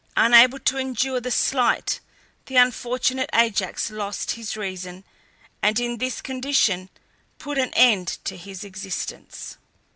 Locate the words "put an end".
7.37-8.07